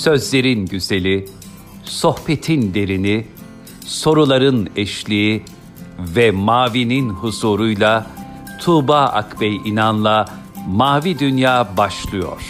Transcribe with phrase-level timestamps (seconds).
[0.00, 1.28] Sözlerin güzeli,
[1.84, 3.26] sohbetin derini,
[3.86, 5.44] soruların eşliği
[5.98, 8.06] ve mavinin huzuruyla
[8.60, 10.24] Tuğba Akbey İnan'la
[10.68, 12.42] Mavi Dünya başlıyor.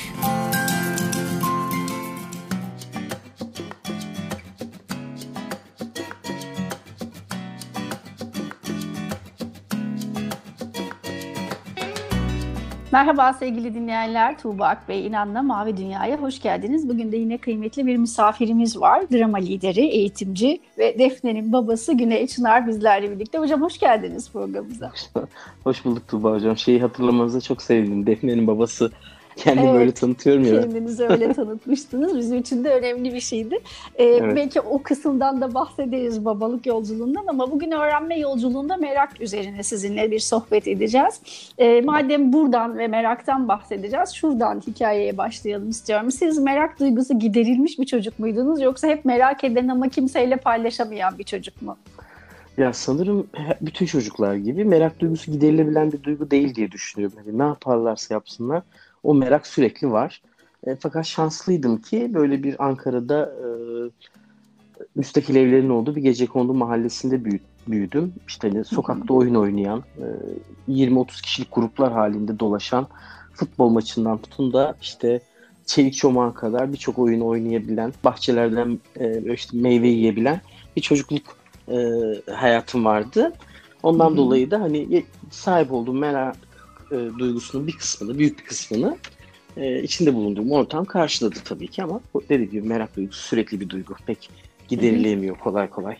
[13.00, 14.38] Merhaba sevgili dinleyenler.
[14.38, 16.88] Tuğba Akbey İnan'la Mavi Dünya'ya hoş geldiniz.
[16.88, 19.10] Bugün de yine kıymetli bir misafirimiz var.
[19.12, 23.38] Drama lideri, eğitimci ve Defne'nin babası Güney Çınar bizlerle birlikte.
[23.38, 24.92] Hocam hoş geldiniz programımıza.
[25.64, 26.56] hoş bulduk Tuğba Hocam.
[26.56, 28.06] Şeyi hatırlamanıza çok sevindim.
[28.06, 28.90] Defne'nin babası
[29.36, 30.60] Kendimi evet, böyle tanıtıyorum ya.
[30.60, 32.18] Kendinizi öyle tanıtmıştınız.
[32.18, 33.58] Bizim için de önemli bir şeydi.
[33.94, 34.36] Ee, evet.
[34.36, 40.18] Belki o kısımdan da bahsederiz babalık yolculuğundan ama bugün öğrenme yolculuğunda merak üzerine sizinle bir
[40.18, 41.20] sohbet edeceğiz.
[41.58, 46.10] Ee, madem buradan ve meraktan bahsedeceğiz, şuradan hikayeye başlayalım istiyorum.
[46.10, 51.24] Siz merak duygusu giderilmiş bir çocuk muydunuz yoksa hep merak eden ama kimseyle paylaşamayan bir
[51.24, 51.76] çocuk mu?
[52.58, 53.26] Ya sanırım
[53.60, 57.18] bütün çocuklar gibi merak duygusu giderilebilen bir duygu değil diye düşünüyorum.
[57.26, 58.62] Yani ne yaparlarsa yapsınlar
[59.02, 60.22] o merak sürekli var.
[60.66, 63.46] E, fakat şanslıydım ki böyle bir Ankara'da e,
[64.94, 68.14] müstakil evlerin olduğu bir gece kondu mahallesinde büyü, büyüdüm.
[68.28, 69.84] İşte hani sokakta oyun oynayan,
[70.68, 72.86] e, 20-30 kişilik gruplar halinde dolaşan,
[73.34, 75.20] futbol maçından tutun da işte
[75.66, 80.40] çelik çomağa kadar birçok oyun oynayabilen, bahçelerden e, işte meyve yiyebilen
[80.76, 81.22] bir çocukluk
[81.68, 81.76] e,
[82.32, 83.32] hayatım vardı.
[83.82, 84.16] Ondan Hı-hı.
[84.16, 86.36] dolayı da hani sahip olduğum merak
[86.90, 88.96] e, duygusunun bir kısmını, büyük bir kısmını
[89.56, 93.94] e, içinde bulunduğum ortam karşıladı tabii ki ama dediğim gibi merak duygusu sürekli bir duygu.
[94.06, 94.30] Pek
[94.68, 95.96] giderilemiyor kolay kolay.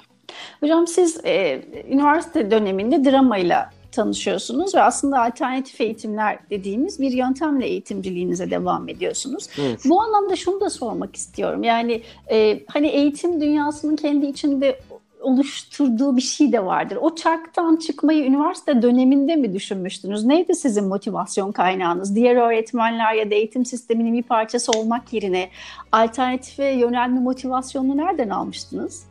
[0.61, 8.51] Hocam siz e, üniversite döneminde dramayla tanışıyorsunuz ve aslında alternatif eğitimler dediğimiz bir yöntemle eğitimciliğinize
[8.51, 9.49] devam ediyorsunuz.
[9.61, 9.81] Evet.
[9.85, 11.63] Bu anlamda şunu da sormak istiyorum.
[11.63, 14.81] Yani e, hani eğitim dünyasının kendi içinde
[15.21, 16.99] oluşturduğu bir şey de vardır.
[17.01, 20.25] O çarktan çıkmayı üniversite döneminde mi düşünmüştünüz?
[20.25, 22.17] Neydi sizin motivasyon kaynağınız?
[22.17, 25.51] Diğer öğretmenler ya da eğitim sisteminin bir parçası olmak yerine
[25.93, 29.05] alternatife yönelme motivasyonunu nereden almıştınız?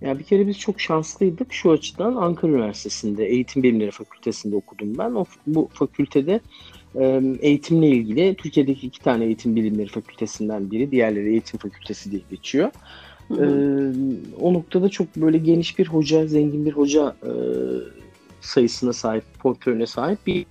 [0.00, 5.14] Ya bir kere biz çok şanslıydık şu açıdan Ankara Üniversitesi'nde Eğitim Bilimleri Fakültesi'nde okudum ben.
[5.14, 6.40] O, bu fakültede
[7.40, 12.70] eğitimle ilgili Türkiye'deki iki tane eğitim bilimleri fakültesinden biri, diğerleri eğitim fakültesi diye geçiyor.
[13.30, 13.92] Ee,
[14.40, 17.32] o noktada çok böyle geniş bir hoca, zengin bir hoca e,
[18.40, 20.46] sayısına sahip, portföyüne sahip bir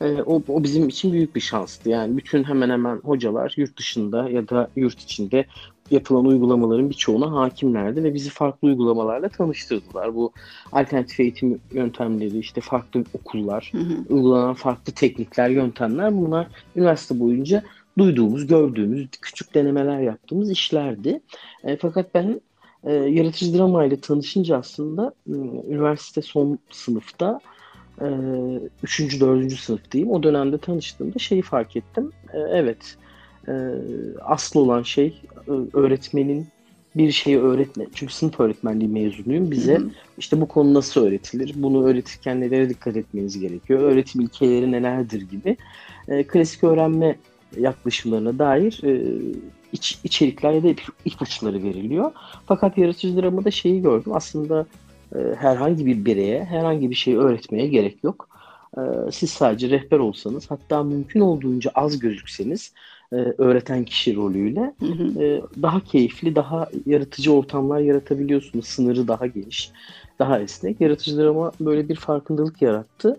[0.00, 1.90] e, o, o bizim için büyük bir şanstı.
[1.90, 5.46] Yani bütün hemen hemen hocalar yurt dışında ya da yurt içinde
[5.90, 10.14] yapılan uygulamaların birçoğuna hakimlerdi ve bizi farklı uygulamalarla tanıştırdılar.
[10.14, 10.32] Bu
[10.72, 14.14] alternatif eğitim yöntemleri, işte farklı okullar, hı hı.
[14.14, 16.46] uygulanan farklı teknikler, yöntemler bunlar
[16.76, 17.62] üniversite boyunca
[17.98, 21.20] duyduğumuz, gördüğümüz, küçük denemeler yaptığımız işlerdi.
[21.64, 22.40] E, fakat ben
[22.84, 25.32] e, yaratıcı drama ile tanışınca aslında e,
[25.68, 27.40] üniversite son sınıfta
[28.00, 28.06] e,
[28.82, 29.20] 3.
[29.20, 29.52] 4.
[29.52, 30.10] sınıftayım.
[30.10, 32.12] O dönemde tanıştığımda şeyi fark ettim.
[32.32, 32.96] E, evet,
[33.48, 33.52] e,
[34.22, 36.46] asıl olan şey e, öğretmenin
[36.96, 37.86] bir şeyi öğretme.
[37.94, 39.50] Çünkü sınıf öğretmenliği mezunuyum.
[39.50, 39.90] Bize hı hı.
[40.18, 41.52] işte bu konu nasıl öğretilir?
[41.56, 43.80] Bunu öğretirken nelere dikkat etmeniz gerekiyor?
[43.80, 45.56] Öğretim ilkeleri nelerdir gibi.
[46.08, 47.16] E, klasik öğrenme
[47.60, 49.20] yaklaşımlarına dair e,
[49.72, 50.68] iç, içerikler ya da
[51.04, 52.12] ipuçları veriliyor.
[52.46, 54.12] Fakat yaratıcı dramada şeyi gördüm.
[54.14, 54.66] Aslında
[55.14, 58.28] e, herhangi bir bireye herhangi bir şey öğretmeye gerek yok.
[58.76, 58.80] E,
[59.12, 62.72] siz sadece rehber olsanız hatta mümkün olduğunca az gözükseniz
[63.12, 65.22] e, öğreten kişi rolüyle hı hı.
[65.22, 68.66] E, daha keyifli, daha yaratıcı ortamlar yaratabiliyorsunuz.
[68.66, 69.70] Sınırı daha geniş,
[70.18, 70.80] daha esnek.
[70.80, 73.16] Yaratıcı drama böyle bir farkındalık yarattı.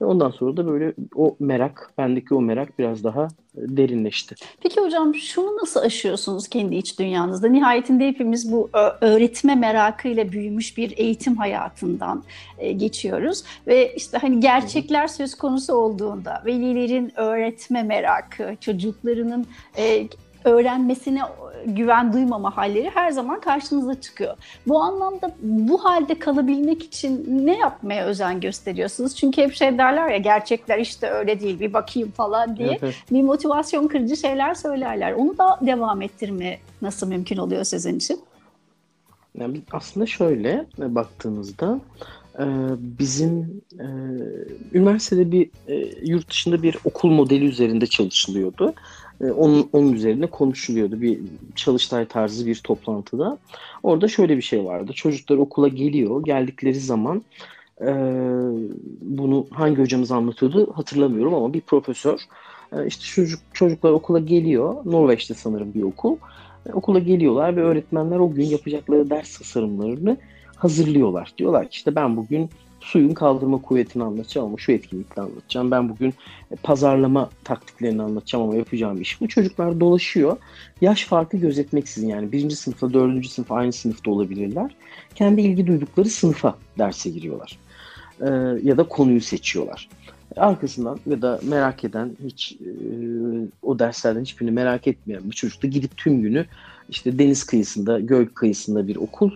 [0.00, 4.34] Ondan sonra da böyle o merak, bendeki o merak biraz daha e, derinleşti.
[4.62, 7.48] Peki hocam şunu nasıl aşıyorsunuz kendi iç dünyanızda?
[7.48, 8.70] Nihayetinde hepimiz bu
[9.00, 12.24] öğretme merakıyla büyümüş bir eğitim hayatından
[12.58, 13.44] e, geçiyoruz.
[13.66, 19.46] Ve işte hani gerçekler söz konusu olduğunda velilerin öğretme merakı, çocuklarının
[19.76, 20.08] e,
[20.50, 21.20] öğrenmesine
[21.66, 24.36] güven duymama halleri her zaman karşınıza çıkıyor.
[24.66, 29.16] Bu anlamda bu halde kalabilmek için ne yapmaya özen gösteriyorsunuz?
[29.16, 32.94] Çünkü hep şey derler ya gerçekler işte öyle değil bir bakayım falan diye evet.
[33.10, 35.12] bir motivasyon kırıcı şeyler söylerler.
[35.12, 38.20] Onu da devam ettirme nasıl mümkün oluyor sizin için?
[39.38, 41.80] Yani aslında şöyle baktığınızda
[42.38, 42.44] e,
[42.98, 43.86] bizim e,
[44.72, 48.74] üniversitede bir e, yurt dışında bir okul modeli üzerinde çalışılıyordu.
[49.20, 51.20] E, onun, onun üzerine konuşuluyordu bir
[51.54, 53.38] çalıştay tarzı bir toplantıda.
[53.82, 54.92] Orada şöyle bir şey vardı.
[54.92, 56.24] Çocuklar okula geliyor.
[56.24, 57.22] Geldikleri zaman
[57.80, 57.90] e,
[59.00, 62.20] bunu hangi hocamız anlatıyordu hatırlamıyorum ama bir profesör
[62.72, 64.76] E, işte çocuk çocuklar okula geliyor.
[64.84, 66.16] Norveç'te sanırım bir okul.
[66.66, 70.16] E, okula geliyorlar ve öğretmenler o gün yapacakları ders tasarımlarını
[70.56, 71.32] hazırlıyorlar.
[71.38, 72.50] Diyorlar ki işte ben bugün
[72.80, 75.70] suyun kaldırma kuvvetini anlatacağım ama şu etkinlikle anlatacağım.
[75.70, 76.14] Ben bugün
[76.50, 79.28] e, pazarlama taktiklerini anlatacağım ama yapacağım iş bu.
[79.28, 80.36] Çocuklar dolaşıyor.
[80.80, 84.76] Yaş farkı gözetmeksizin yani birinci sınıfta, dördüncü sınıf aynı sınıfta olabilirler.
[85.14, 87.58] Kendi ilgi duydukları sınıfa derse giriyorlar.
[88.20, 88.26] Ee,
[88.62, 89.88] ya da konuyu seçiyorlar.
[90.36, 92.70] Arkasından ya da merak eden hiç e,
[93.62, 96.46] o derslerden hiçbirini merak etmeyen bir çocuk da gidip tüm günü
[96.88, 99.30] işte deniz kıyısında, göl kıyısında bir okul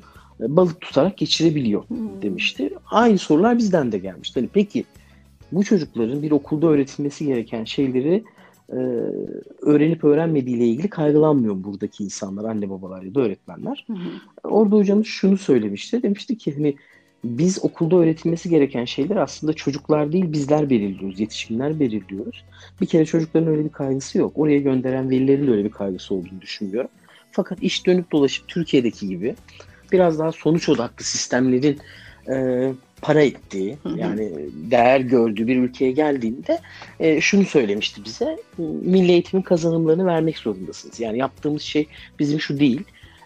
[0.49, 2.23] balık tutarak geçirebiliyor hmm.
[2.23, 2.71] demişti.
[2.91, 4.41] Aynı sorular bizden de gelmişti.
[4.41, 4.85] Hani peki
[5.53, 8.25] bu çocukların bir okulda öğretilmesi gereken şeyleri
[8.73, 8.79] e,
[9.63, 13.87] öğrenip öğrenmediğiyle ilgili kaygılanmıyor buradaki insanlar, anne babalar ya da öğretmenler.
[13.89, 13.95] Hı
[14.45, 16.03] Orada hocamız şunu söylemişti.
[16.03, 16.75] Demişti ki hani
[17.25, 22.45] biz okulda öğretilmesi gereken şeyler aslında çocuklar değil bizler belirliyoruz, yetişkinler belirliyoruz.
[22.81, 24.33] Bir kere çocukların öyle bir kaygısı yok.
[24.35, 26.91] Oraya gönderen velilerin öyle bir kaygısı olduğunu düşünmüyorum.
[27.31, 29.35] Fakat iş dönüp dolaşıp Türkiye'deki gibi
[29.93, 31.79] biraz daha sonuç odaklı sistemlerin
[32.29, 32.73] e,
[33.03, 36.61] para ettiği yani değer gördüğü bir ülkeye geldiğinde
[37.01, 41.01] e, şunu söylemişti bize milli eğitimin kazanımlarını vermek zorundasınız.
[41.01, 41.87] Yani yaptığımız şey
[42.19, 42.83] bizim şu değil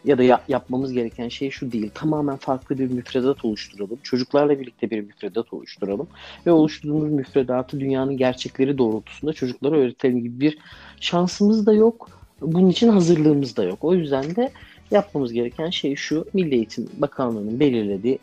[0.07, 1.91] ya da ya, yapmamız gereken şey şu değil.
[1.95, 3.99] Tamamen farklı bir müfredat oluşturalım.
[4.03, 6.09] Çocuklarla birlikte bir müfredat oluşturalım.
[6.47, 10.59] Ve oluşturduğumuz müfredatı dünyanın gerçekleri doğrultusunda çocuklara öğretelim gibi bir
[11.01, 12.11] şansımız da yok.
[12.41, 13.79] Bunun için hazırlığımız da yok.
[13.85, 14.51] O yüzden de
[14.91, 16.27] yapmamız gereken şey şu.
[16.33, 18.19] Milli Eğitim Bakanlığı'nın belirlediği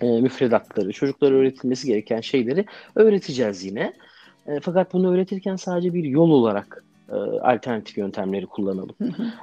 [0.00, 3.92] e, müfredatları, çocuklara öğretilmesi gereken şeyleri öğreteceğiz yine.
[4.46, 8.94] E, fakat bunu öğretirken sadece bir yol olarak e, alternatif yöntemleri kullanalım.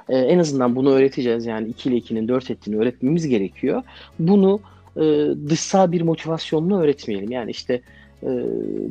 [0.08, 1.46] e, en azından bunu öğreteceğiz.
[1.46, 3.82] Yani 2 ile 2'nin 4 ettiğini öğretmemiz gerekiyor.
[4.18, 4.60] Bunu
[4.96, 5.02] e,
[5.48, 7.30] dışsal bir motivasyonla öğretmeyelim.
[7.30, 7.82] Yani işte
[8.22, 8.28] e,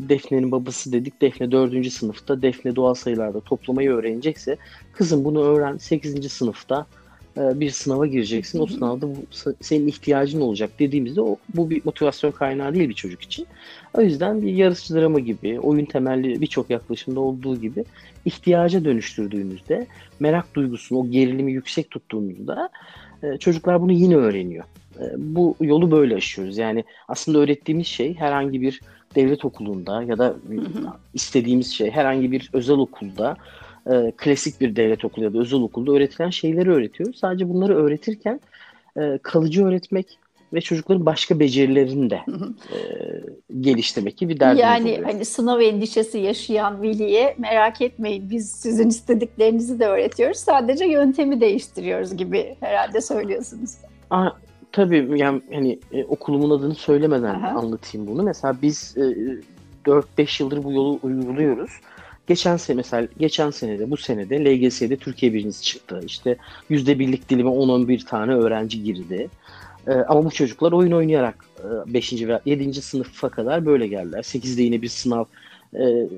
[0.10, 1.22] Defne'nin babası dedik.
[1.22, 1.92] Defne 4.
[1.92, 2.42] sınıfta.
[2.42, 4.58] Defne doğal sayılarda toplamayı öğrenecekse
[4.94, 6.32] kızım bunu öğren 8.
[6.32, 6.86] sınıfta
[7.38, 8.60] bir sınava gireceksin.
[8.60, 9.16] O sınavda bu,
[9.62, 13.48] senin ihtiyacın olacak dediğimizde o, bu bir motivasyon kaynağı değil bir çocuk için.
[13.94, 17.84] O yüzden bir yarışçı drama gibi, oyun temelli birçok yaklaşımda olduğu gibi
[18.26, 19.88] ihtiyaca dönüştürdüğümüzde,
[20.20, 22.70] merak duygusunu, o gerilimi yüksek tuttuğumuzda
[23.24, 24.66] e, çocuklar bunu yine öğreniyor.
[25.00, 26.58] E, bu yolu böyle aşıyoruz.
[26.58, 28.82] Yani aslında öğrettiğimiz şey herhangi bir
[29.16, 30.36] devlet okulunda ya da
[31.14, 33.38] istediğimiz şey herhangi bir özel okulda
[33.92, 37.20] e, klasik bir devlet okulu ya da özel okulda öğretilen şeyleri öğretiyoruz.
[37.20, 38.40] Sadece bunları öğretirken
[38.98, 40.20] e, kalıcı öğretmek
[40.54, 42.20] ve çocukların başka becerilerini de
[42.74, 42.78] e,
[43.62, 45.04] geliştirmek gibi bir derdimiz Yani oluyor.
[45.04, 50.38] hani sınav endişesi yaşayan veliye merak etmeyin biz sizin istediklerinizi de öğretiyoruz.
[50.38, 53.72] Sadece yöntemi değiştiriyoruz gibi herhalde söylüyorsunuz.
[54.10, 54.30] Aa,
[54.72, 57.48] tabii yani hani e, okulumun adını söylemeden Aha.
[57.48, 58.24] anlatayım bunu.
[58.24, 59.02] Mesela biz e,
[59.86, 61.72] 4-5 yıldır bu yolu uyguluyoruz.
[62.28, 66.02] Geçen sene mesela geçen senede bu senede LGS'de Türkiye birincisi çıktı.
[66.06, 66.38] İşte
[66.70, 69.30] yüzde birlik dilime 10-11 tane öğrenci girdi.
[69.88, 71.46] Ee, ama bu çocuklar oyun oynayarak
[71.88, 72.14] 5.
[72.14, 72.82] E, ve 7.
[72.82, 74.24] sınıfa kadar böyle geldiler.
[74.24, 75.26] 8'de yine bir sınav
[75.74, 76.10] e,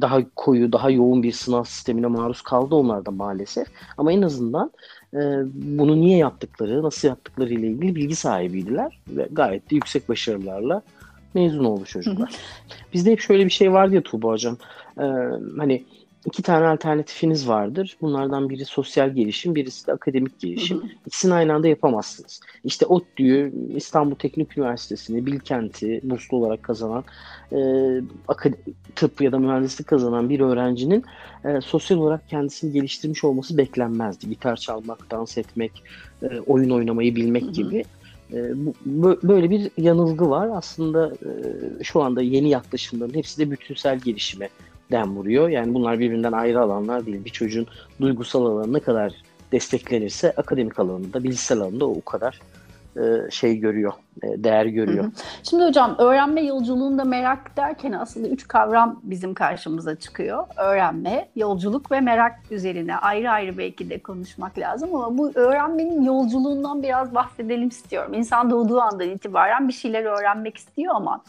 [0.00, 3.68] daha koyu, daha yoğun bir sınav sistemine maruz kaldı onlar da maalesef.
[3.98, 4.70] Ama en azından
[5.14, 5.18] e,
[5.54, 10.82] bunu niye yaptıkları, nasıl yaptıkları ile ilgili bilgi sahibiydiler ve gayet de yüksek başarılarla
[11.34, 12.32] mezun oldu çocuklar.
[12.94, 14.56] Bizde hep şöyle bir şey vardı ya Tuğba Hocam.
[15.00, 15.04] Ee,
[15.58, 15.84] hani
[16.26, 17.96] iki tane alternatifiniz vardır.
[18.00, 20.78] Bunlardan biri sosyal gelişim, birisi de akademik gelişim.
[20.78, 22.40] Hı İkisini aynı anda yapamazsınız.
[22.64, 27.04] İşte ODTÜ'yü, İstanbul Teknik Üniversitesi'ni, Bilkent'i burslu olarak kazanan,
[27.52, 27.58] e,
[28.94, 31.04] tıp ya da mühendislik kazanan bir öğrencinin
[31.44, 34.28] e, sosyal olarak kendisini geliştirmiş olması beklenmezdi.
[34.28, 35.82] Gitar çalmak, dans etmek,
[36.22, 37.52] e, oyun oynamayı bilmek hı hı.
[37.52, 37.84] gibi.
[38.32, 38.38] E,
[38.86, 40.48] bu, böyle bir yanılgı var.
[40.52, 44.48] Aslında e, şu anda yeni yaklaşımların hepsi de bütünsel gelişime
[44.90, 45.48] den vuruyor.
[45.48, 47.24] Yani bunlar birbirinden ayrı alanlar değil.
[47.24, 47.66] Bir çocuğun
[48.00, 49.12] duygusal alanı ne kadar
[49.52, 52.40] desteklenirse akademik alanında, bilgisayar alanında o kadar
[52.96, 55.04] e, şey görüyor, e, değer görüyor.
[55.04, 55.12] Hı hı.
[55.42, 60.44] Şimdi hocam öğrenme yolculuğunda merak derken aslında üç kavram bizim karşımıza çıkıyor.
[60.56, 66.82] Öğrenme, yolculuk ve merak üzerine ayrı ayrı belki de konuşmak lazım ama bu öğrenmenin yolculuğundan
[66.82, 68.14] biraz bahsedelim istiyorum.
[68.14, 71.22] İnsan doğduğu andan itibaren bir şeyler öğrenmek istiyor ama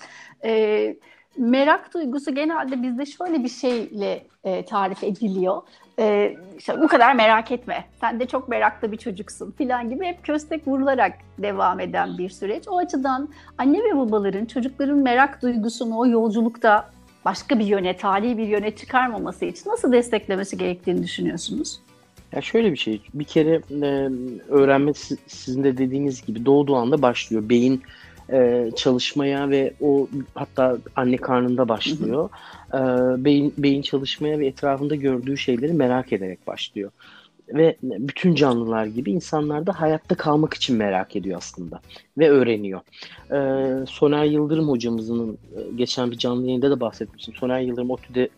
[0.45, 0.95] e,
[1.37, 5.61] merak duygusu genelde bizde şöyle bir şeyle e, tarif ediliyor.
[5.99, 10.23] E, işte bu kadar merak etme, sen de çok meraklı bir çocuksun filan gibi hep
[10.23, 12.67] köstek vurularak devam eden bir süreç.
[12.67, 16.91] O açıdan anne ve babaların çocukların merak duygusunu o yolculukta
[17.25, 21.79] başka bir yöne, tali bir yöne çıkarmaması için nasıl desteklemesi gerektiğini düşünüyorsunuz?
[22.31, 24.09] Ya şöyle bir şey, bir kere e,
[24.49, 24.93] öğrenme
[25.27, 27.49] sizin de dediğiniz gibi doğduğu anda başlıyor.
[27.49, 27.81] Beyin
[28.31, 32.29] e, çalışmaya ve o hatta anne karnında başlıyor.
[32.73, 32.77] E,
[33.25, 36.91] beyin, beyin çalışmaya ve etrafında gördüğü şeyleri merak ederek başlıyor.
[37.47, 41.81] Ve bütün canlılar gibi insanlar da hayatta kalmak için merak ediyor aslında
[42.17, 42.81] ve öğreniyor.
[43.31, 47.33] E, Soner Yıldırım hocamızın e, geçen bir canlı yayında da bahsetmiştim.
[47.33, 48.29] Soner Yıldırım ODTÜ'de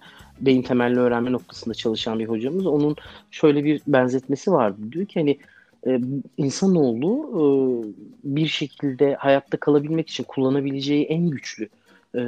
[0.41, 2.65] beyin temelli öğrenme noktasında çalışan bir hocamız.
[2.65, 2.95] Onun
[3.31, 4.77] şöyle bir benzetmesi vardı.
[4.91, 5.37] Diyor ki hani
[5.87, 5.99] e,
[6.37, 7.43] insanoğlu e,
[8.23, 11.69] bir şekilde hayatta kalabilmek için kullanabileceği en güçlü
[12.15, 12.21] e,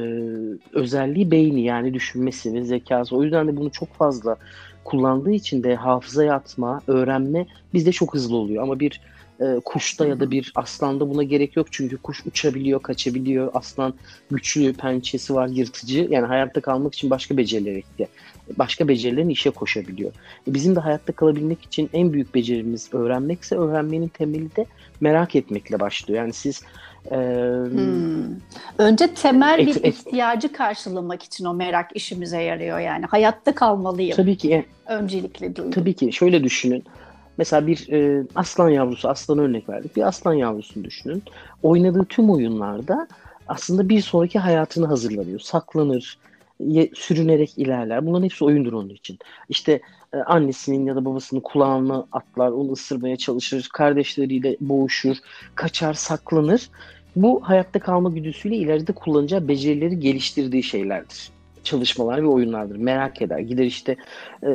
[0.74, 3.16] özelliği beyni yani düşünmesi ve zekası.
[3.16, 4.38] O yüzden de bunu çok fazla
[4.84, 8.64] kullandığı için de hafızaya atma, öğrenme bizde çok hızlı oluyor.
[8.64, 9.02] Ama bir
[9.40, 11.68] e, kuşta ya da bir aslanda buna gerek yok.
[11.72, 13.52] Çünkü kuş uçabiliyor, kaçabiliyor.
[13.54, 13.94] Aslan
[14.32, 16.08] güçlü pençesi var, yırtıcı.
[16.10, 18.10] Yani hayatta kalmak için başka becerilere ihtiyaç.
[18.58, 20.12] Başka becerilerin işe koşabiliyor.
[20.48, 24.66] E, bizim de hayatta kalabilmek için en büyük becerimiz öğrenmekse öğrenmenin temeli de
[25.02, 26.20] merak etmekle başlıyor.
[26.20, 26.64] Yani siz
[27.06, 28.26] e, hmm.
[28.78, 33.06] Önce temel et, bir et, ihtiyacı karşılamak için o merak işimize yarıyor yani.
[33.06, 34.16] Hayatta kalmalıyım.
[34.16, 34.66] Tabii ki.
[34.88, 35.72] Öncelikle duygu.
[35.72, 36.14] Tabii ki.
[36.14, 36.84] Şöyle düşünün.
[37.38, 39.96] Mesela bir e, aslan yavrusu, aslan örnek verdik.
[39.96, 41.24] Bir aslan yavrusunu düşünün.
[41.64, 43.08] Oynadığı tüm oyunlarda
[43.48, 45.40] aslında bir sonraki hayatını hazırlanıyor.
[45.40, 46.18] Saklanır,
[46.94, 48.06] sürünerek ilerler.
[48.06, 49.20] Bunların hepsi oyundur onun için.
[49.50, 49.82] İşte
[50.14, 55.18] e, annesinin ya da babasının kulağını atlar, onu ısırmaya çalışır, kardeşleriyle boğuşur,
[55.56, 56.70] kaçar, saklanır.
[57.16, 61.32] Bu hayatta kalma güdüsüyle ileride kullanacağı becerileri geliştirdiği şeylerdir
[61.64, 62.76] çalışmalar ve oyunlardır.
[62.76, 63.40] Merak eder.
[63.40, 63.96] Gider işte
[64.44, 64.50] e,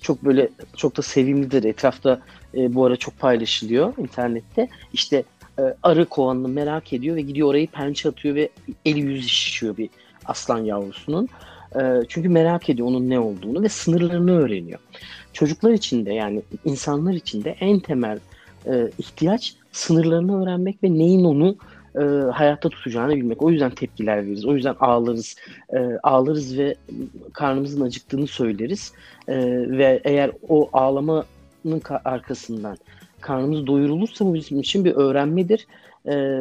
[0.00, 1.64] çok böyle çok da sevimlidir.
[1.64, 2.20] Etrafta
[2.54, 4.68] e, bu ara çok paylaşılıyor internette.
[4.92, 5.22] İşte
[5.58, 8.48] e, arı kovanını merak ediyor ve gidiyor orayı pençe atıyor ve
[8.84, 9.88] eli yüzü şişiyor bir
[10.26, 11.28] aslan yavrusunun.
[11.80, 14.78] E, çünkü merak ediyor onun ne olduğunu ve sınırlarını öğreniyor.
[15.32, 18.18] Çocuklar için de yani insanlar için de en temel
[18.66, 21.56] e, ihtiyaç sınırlarını öğrenmek ve neyin onu
[21.94, 22.00] e,
[22.32, 23.42] hayatta tutacağını bilmek.
[23.42, 24.44] O yüzden tepkiler veririz.
[24.44, 25.36] O yüzden ağlarız.
[25.74, 26.74] E, ağlarız ve
[27.32, 28.92] karnımızın acıktığını söyleriz.
[29.28, 29.36] E,
[29.68, 32.76] ve eğer o ağlamanın arkasından
[33.22, 35.66] karnımız doyurulursa bu bizim için bir öğrenmedir.
[36.06, 36.40] Ee,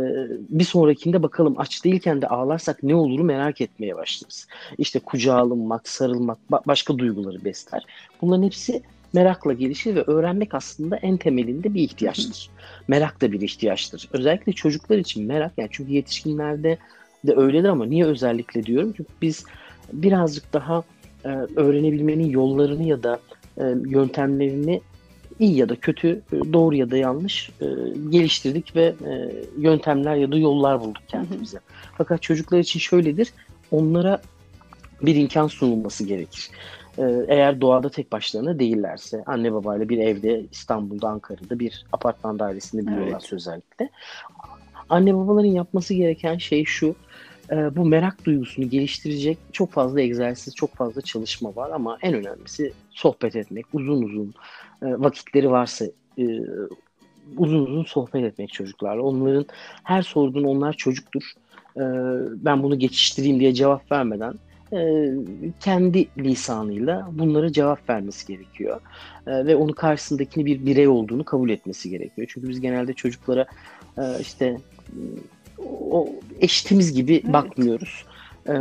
[0.50, 4.48] bir sonrakinde bakalım aç değilken de ağlarsak ne oluru merak etmeye başlarız.
[4.78, 7.86] İşte kucağa alınmak, sarılmak, ba- başka duyguları besler.
[8.22, 8.82] Bunların hepsi
[9.14, 12.50] merakla gelişir ve öğrenmek aslında en temelinde bir ihtiyaçtır.
[12.88, 14.10] Merak da bir ihtiyaçtır.
[14.14, 16.78] Özellikle çocuklar için merak yani çünkü yetişkinlerde
[17.28, 18.94] de öyledir ama niye özellikle diyorum?
[18.98, 19.46] Çünkü biz
[19.94, 20.84] birazcık daha
[21.26, 23.20] e, öğrenebilmenin yollarını ya da
[23.58, 24.82] e, yöntemlerini
[25.42, 27.66] iyi ya da kötü, e, doğru ya da yanlış e,
[28.10, 31.60] geliştirdik ve e, yöntemler ya da yollar bulduk kendimize.
[31.98, 33.34] Fakat çocuklar için şöyledir,
[33.72, 34.22] onlara
[35.02, 36.50] bir imkan sunulması gerekir.
[37.28, 43.20] Eğer doğada tek başlarına değillerse anne babayla bir evde İstanbul'da Ankara'da bir apartman dairesinde büyüyorlar
[43.22, 43.34] evet.
[43.34, 43.90] özellikle.
[44.90, 46.96] Anne babaların yapması gereken şey şu
[47.52, 52.74] e, bu merak duygusunu geliştirecek çok fazla egzersiz, çok fazla çalışma var ama en önemlisi
[52.92, 54.34] sohbet etmek, uzun uzun
[54.82, 55.86] vakitleri varsa
[56.18, 56.40] e,
[57.38, 59.02] uzun uzun sohbet etmek çocuklarla.
[59.02, 59.46] Onların
[59.84, 61.24] her sorduğun onlar çocuktur.
[62.36, 64.34] Ben bunu geçiştireyim diye cevap vermeden
[64.74, 65.10] e,
[65.60, 68.82] kendi lisanıyla bunlara cevap vermesi gerekiyor.
[69.28, 72.28] E, ve onu karşısındakini bir birey olduğunu kabul etmesi gerekiyor.
[72.34, 73.46] Çünkü biz genelde çocuklara
[73.98, 74.58] e, işte
[75.92, 76.10] o
[76.40, 77.34] eşitimiz gibi evet.
[77.34, 78.06] bakmıyoruz.
[78.48, 78.54] E,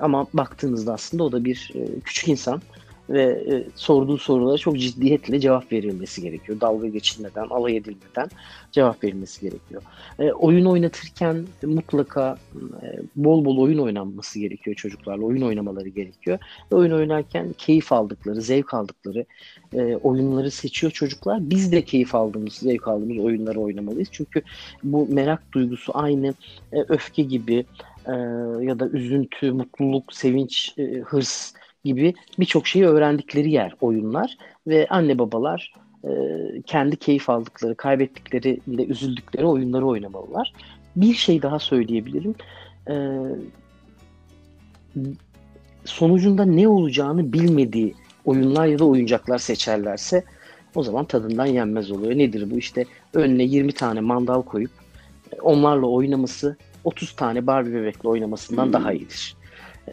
[0.00, 2.62] ama baktığınızda aslında o da bir e, küçük insan
[3.10, 6.60] ve e, sorduğu sorulara çok ciddiyetle cevap verilmesi gerekiyor.
[6.60, 8.28] Dalga geçilmeden, alay edilmeden
[8.72, 9.82] cevap verilmesi gerekiyor.
[10.18, 12.38] E, oyun oynatırken mutlaka
[12.82, 12.86] e,
[13.16, 15.24] bol bol oyun oynanması gerekiyor çocuklarla.
[15.24, 16.38] Oyun oynamaları gerekiyor.
[16.72, 19.24] Ve oyun oynarken keyif aldıkları, zevk aldıkları
[19.74, 21.50] e, oyunları seçiyor çocuklar.
[21.50, 24.08] Biz de keyif aldığımız, zevk aldığımız oyunları oynamalıyız.
[24.12, 24.42] Çünkü
[24.82, 26.34] bu merak duygusu aynı
[26.72, 27.64] e, öfke gibi
[28.06, 28.12] e,
[28.62, 31.52] ya da üzüntü, mutluluk, sevinç, e, hırs
[31.86, 35.72] gibi birçok şeyi öğrendikleri yer oyunlar ve anne babalar
[36.04, 36.10] e,
[36.66, 40.52] kendi keyif aldıkları, kaybettikleri de üzüldükleri oyunları oynamalılar.
[40.96, 42.34] Bir şey daha söyleyebilirim.
[42.88, 42.94] E,
[45.84, 50.24] sonucunda ne olacağını bilmediği oyunlar ya da oyuncaklar seçerlerse
[50.74, 52.18] o zaman tadından yenmez oluyor.
[52.18, 52.58] Nedir bu?
[52.58, 54.70] İşte önüne 20 tane mandal koyup
[55.32, 58.72] e, onlarla oynaması 30 tane Barbie bebekle oynamasından hmm.
[58.72, 59.36] daha iyidir.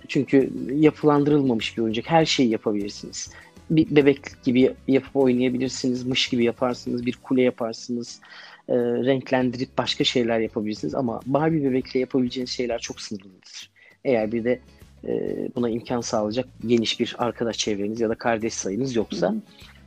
[0.08, 2.10] Çünkü yapılandırılmamış bir oyuncak.
[2.10, 3.32] Her şeyi yapabilirsiniz.
[3.70, 6.04] Bir bebek gibi yapıp oynayabilirsiniz.
[6.06, 7.06] Mış gibi yaparsınız.
[7.06, 8.22] Bir kule yaparsınız.
[8.70, 10.96] E, renklendirip başka şeyler yapabilirsiniz.
[10.96, 13.72] Ama Barbie bebekle yapabileceğiniz şeyler çok sınırlıdır.
[14.04, 14.60] Eğer bir de
[15.08, 19.36] e, buna imkan sağlayacak geniş bir arkadaş çevreniz ya da kardeş sayınız yoksa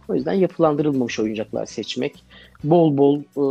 [0.08, 2.24] O yüzden yapılandırılmamış oyuncaklar seçmek,
[2.64, 3.44] bol bol e,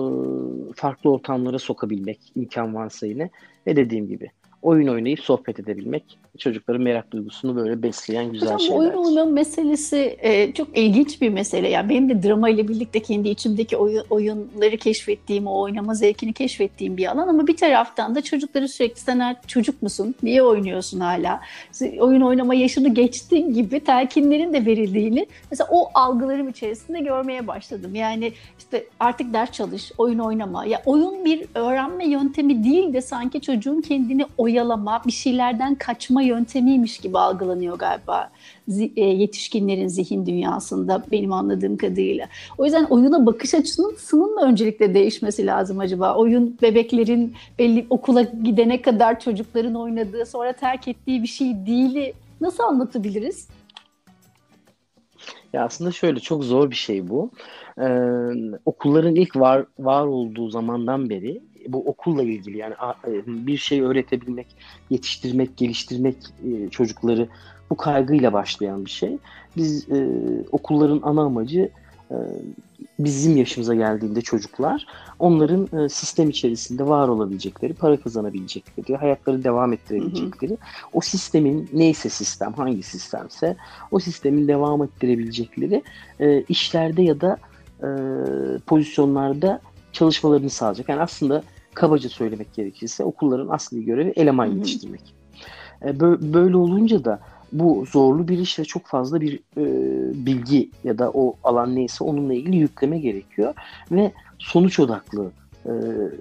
[0.75, 3.29] farklı ortamlara sokabilmek imkan varsa yine
[3.67, 4.31] ve dediğim gibi
[4.65, 8.77] oyun oynayıp sohbet edebilmek çocukların merak duygusunu böyle besleyen güzel Hocam, şeyler.
[8.77, 11.69] Oyun oynama meselesi e, çok ilginç bir mesele.
[11.69, 16.97] Yani benim de drama ile birlikte kendi içimdeki oyun, oyunları keşfettiğim, o oynama zevkini keşfettiğim
[16.97, 20.15] bir alan ama bir taraftan da çocukları sürekli sen çocuk musun?
[20.23, 21.41] Niye oynuyorsun hala?
[21.99, 27.95] Oyun oynama yaşını geçtiğin gibi telkinlerin de verildiğini mesela o algılarım içerisinde görmeye başladım.
[27.95, 30.65] Yani işte artık ders çalış, oyun oynama.
[30.65, 36.97] Ya oyun bir öğrenme yöntemi değil de sanki çocuğun kendini oyalama, bir şeylerden kaçma yöntemiymiş
[36.97, 38.29] gibi algılanıyor galiba
[38.95, 42.27] e, yetişkinlerin zihin dünyasında benim anladığım kadarıyla.
[42.57, 46.15] O yüzden oyuna bakış açısının mı öncelikle değişmesi lazım acaba?
[46.15, 52.13] Oyun bebeklerin belli okula gidene kadar çocukların oynadığı sonra terk ettiği bir şey değil.
[52.41, 53.47] Nasıl anlatabiliriz?
[55.53, 57.31] Ya aslında şöyle çok zor bir şey bu.
[57.81, 57.87] Ee,
[58.65, 62.73] okulların ilk var var olduğu zamandan beri bu okulla ilgili yani
[63.07, 63.11] e,
[63.47, 64.47] bir şey öğretebilmek,
[64.89, 67.27] yetiştirmek, geliştirmek e, çocukları
[67.69, 69.17] bu kaygıyla başlayan bir şey.
[69.57, 70.07] Biz e,
[70.51, 71.69] okulların ana amacı
[72.11, 72.15] e,
[72.99, 74.87] bizim yaşımıza geldiğinde çocuklar
[75.19, 80.89] onların e, sistem içerisinde var olabilecekleri, para kazanabilecekleri, hayatları devam ettirebilecekleri, hı hı.
[80.93, 83.55] o sistemin neyse sistem, hangi sistemse
[83.91, 85.83] o sistemin devam ettirebilecekleri
[86.19, 87.37] e, işlerde ya da
[87.83, 87.87] e,
[88.65, 89.61] pozisyonlarda
[89.93, 90.89] çalışmalarını sağlayacak.
[90.89, 91.43] Yani aslında
[91.75, 95.01] kabaca söylemek gerekirse okulların asli görevi eleman yetiştirmek.
[95.85, 95.99] E,
[96.33, 97.19] böyle olunca da
[97.51, 99.65] bu zorlu bir iş ve çok fazla bir e,
[100.25, 103.53] bilgi ya da o alan neyse onunla ilgili yükleme gerekiyor
[103.91, 105.31] ve sonuç odaklı
[105.65, 105.71] e,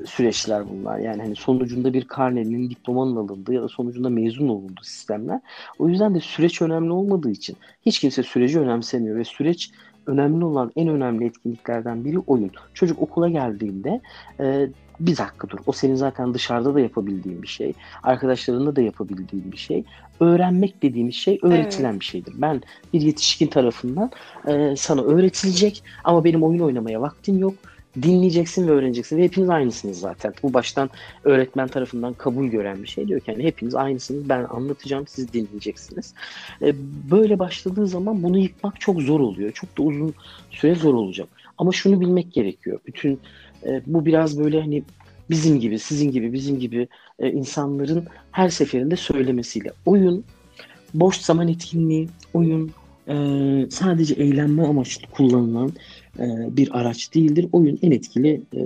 [0.06, 0.98] süreçler bunlar.
[0.98, 5.40] Yani hani sonucunda bir karnenin, diplomanın alındığı ya da sonucunda mezun olunduğu sistemler.
[5.78, 7.56] O yüzden de süreç önemli olmadığı için
[7.86, 9.70] hiç kimse süreci önemsemiyor ve süreç
[10.06, 12.50] önemli olan en önemli etkinliklerden biri oyun.
[12.74, 14.00] Çocuk okula geldiğinde
[14.40, 14.68] e,
[15.00, 15.58] bir dakika dur.
[15.66, 17.72] O senin zaten dışarıda da yapabildiğin bir şey.
[18.02, 19.84] Arkadaşlarınla da yapabildiğin bir şey.
[20.20, 22.00] Öğrenmek dediğimiz şey öğretilen evet.
[22.00, 22.34] bir şeydir.
[22.36, 24.10] Ben bir yetişkin tarafından
[24.48, 27.54] e, sana öğretilecek ama benim oyun oynamaya vaktim yok.
[28.02, 29.16] Dinleyeceksin ve öğreneceksin.
[29.16, 30.34] Ve hepiniz aynısınız zaten.
[30.42, 30.90] Bu baştan
[31.24, 33.08] öğretmen tarafından kabul gören bir şey.
[33.08, 34.28] Diyor ki yani hepiniz aynısınız.
[34.28, 36.14] Ben anlatacağım, siz dinleyeceksiniz.
[36.62, 36.74] E,
[37.10, 39.52] böyle başladığı zaman bunu yıkmak çok zor oluyor.
[39.52, 40.14] Çok da uzun
[40.50, 41.28] süre zor olacak.
[41.58, 42.80] Ama şunu bilmek gerekiyor.
[42.86, 43.20] Bütün
[43.66, 44.82] e, bu biraz böyle hani
[45.30, 49.72] bizim gibi, sizin gibi, bizim gibi e, insanların her seferinde söylemesiyle.
[49.86, 50.24] Oyun,
[50.94, 52.70] boş zaman etkinliği, oyun
[53.08, 53.16] e,
[53.70, 55.72] sadece eğlenme amaçlı kullanılan
[56.18, 57.48] e, bir araç değildir.
[57.52, 58.60] Oyun en etkili e,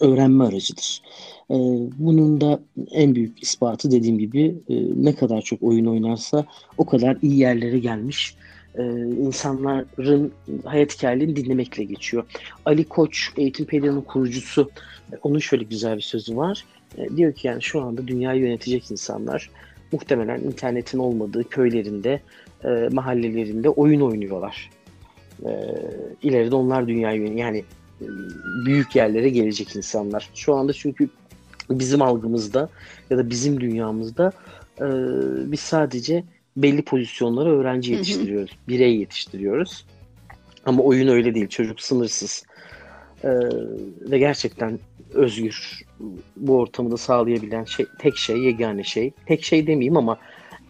[0.00, 1.02] öğrenme aracıdır.
[1.50, 1.54] E,
[1.98, 6.44] bunun da en büyük ispatı dediğim gibi e, ne kadar çok oyun oynarsa
[6.78, 8.34] o kadar iyi yerlere gelmiş
[8.78, 10.32] e, insanların
[10.64, 12.24] hayat hikayelerini dinlemekle geçiyor.
[12.64, 14.70] Ali Koç, Eğitimpedia'nın kurucusu,
[15.12, 16.64] e, onun şöyle güzel bir sözü var.
[16.98, 19.50] E, diyor ki yani şu anda dünyayı yönetecek insanlar
[19.92, 22.20] muhtemelen internetin olmadığı köylerinde,
[22.64, 24.70] e, mahallelerinde oyun oynuyorlar.
[25.44, 25.50] E,
[26.22, 27.40] ileride onlar dünyayı yönetecek.
[27.40, 27.64] Yani
[28.02, 28.06] e,
[28.66, 30.30] büyük yerlere gelecek insanlar.
[30.34, 31.08] Şu anda çünkü
[31.70, 32.68] bizim algımızda
[33.10, 34.32] ya da bizim dünyamızda
[34.80, 34.86] e,
[35.52, 36.24] biz sadece
[36.56, 38.50] belli pozisyonlara öğrenci yetiştiriyoruz.
[38.50, 38.68] Hı hı.
[38.68, 39.86] Birey yetiştiriyoruz.
[40.66, 41.48] Ama oyun öyle değil.
[41.48, 42.44] Çocuk sınırsız.
[43.24, 43.28] Ee,
[44.00, 44.78] ve gerçekten
[45.14, 45.82] özgür.
[46.36, 49.12] Bu ortamı da sağlayabilen şey, tek şey, yegane şey.
[49.26, 50.18] Tek şey demeyeyim ama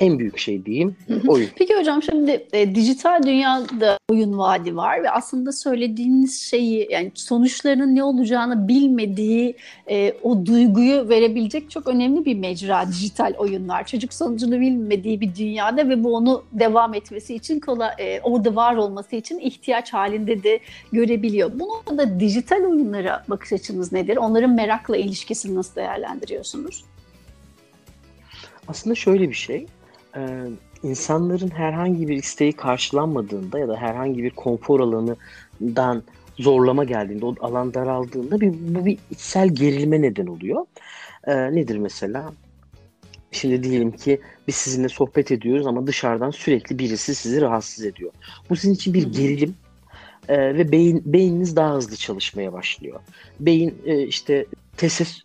[0.01, 0.97] en büyük şey diyeyim
[1.29, 1.49] oyun.
[1.57, 7.95] Peki hocam şimdi e, dijital dünyada oyun vaadi var ve aslında söylediğiniz şeyi yani sonuçlarının
[7.95, 9.57] ne olacağını bilmediği
[9.91, 13.87] e, o duyguyu verebilecek çok önemli bir mecra dijital oyunlar.
[13.87, 18.77] Çocuk sonucunu bilmediği bir dünyada ve bu onu devam etmesi için kolay, e, orada var
[18.77, 20.61] olması için ihtiyaç halinde de
[20.93, 21.53] görebiliyor.
[21.55, 24.17] Bu da dijital oyunlara bakış açınız nedir?
[24.17, 26.85] Onların merakla ilişkisini nasıl değerlendiriyorsunuz?
[28.69, 29.67] Aslında şöyle bir şey
[30.17, 30.21] e,
[30.83, 36.03] insanların herhangi bir isteği karşılanmadığında ya da herhangi bir konfor alanından
[36.39, 40.67] zorlama geldiğinde, o alan daraldığında bir, bu bir içsel gerilme neden oluyor.
[41.27, 42.33] E, nedir mesela?
[43.31, 48.13] Şimdi diyelim ki biz sizinle sohbet ediyoruz ama dışarıdan sürekli birisi sizi rahatsız ediyor.
[48.51, 49.55] Bu sizin için bir gerilim
[50.29, 53.01] e, ve beyin beyniniz daha hızlı çalışmaya başlıyor.
[53.41, 54.47] Beyin e, işte
[54.77, 55.23] teses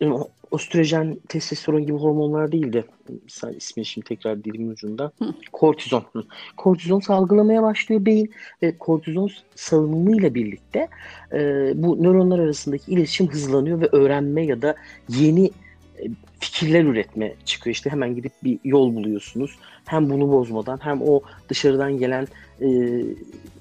[0.52, 2.84] östrojen, testosteron gibi hormonlar değil de
[3.24, 5.12] mesela ismi şimdi tekrar dilimin ucunda.
[5.18, 5.34] Hı.
[5.52, 6.04] Kortizon.
[6.56, 8.30] Kortizon salgılamaya başlıyor beyin
[8.62, 10.88] ve kortizon salınımıyla birlikte
[11.32, 11.38] e,
[11.74, 14.74] bu nöronlar arasındaki iletişim hızlanıyor ve öğrenme ya da
[15.08, 15.50] yeni
[16.40, 17.74] fikirler üretme çıkıyor.
[17.74, 19.58] İşte hemen gidip bir yol buluyorsunuz.
[19.84, 22.28] Hem bunu bozmadan hem o dışarıdan gelen
[22.60, 22.68] e,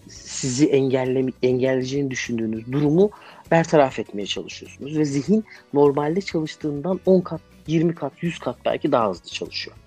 [0.09, 3.09] sizi engelleme, engelleyeceğini düşündüğünüz durumu
[3.51, 4.97] bertaraf etmeye çalışıyorsunuz.
[4.97, 9.77] Ve zihin normalde çalıştığından 10 kat 20 kat, 100 kat belki daha hızlı çalışıyor.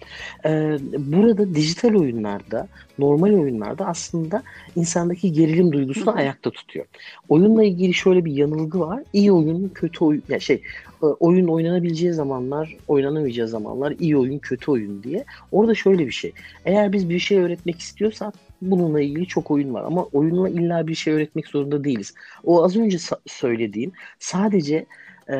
[0.45, 2.69] Ee, burada dijital oyunlarda,
[2.99, 4.43] normal oyunlarda aslında
[4.77, 6.87] insandaki gerilim duygusunu ayakta tutuyor.
[7.29, 9.03] Oyunla ilgili şöyle bir yanılgı var.
[9.13, 10.63] İyi oyun, kötü oyun, ya şey
[11.03, 15.25] e, oyun oynanabileceği zamanlar, oynanamayacağı zamanlar iyi oyun, kötü oyun diye.
[15.53, 16.33] Orada şöyle bir şey.
[16.65, 20.95] Eğer biz bir şey öğretmek istiyorsak bununla ilgili çok oyun var ama oyunla illa bir
[20.95, 22.15] şey öğretmek zorunda değiliz.
[22.45, 24.87] O az önce söylediğim sadece
[25.29, 25.35] e,